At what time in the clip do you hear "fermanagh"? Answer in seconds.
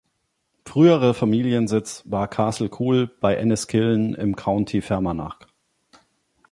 4.81-5.45